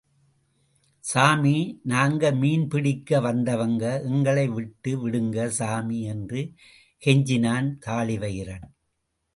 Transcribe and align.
சாமி, 1.03 1.79
நாங்க 1.83 2.31
மீன் 2.31 2.67
பிடிக்க 2.67 3.19
வந்தவங்க, 3.19 4.01
எங்களை 4.03 4.47
விட்டு 4.47 4.91
விடுங்க, 4.97 5.47
சாமி 5.47 6.01
என்று 6.01 6.53
கெஞ்சினான் 7.05 7.69
தாழிவயிறன். 7.85 8.67